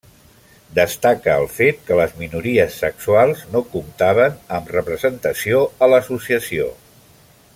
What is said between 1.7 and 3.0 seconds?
que les minories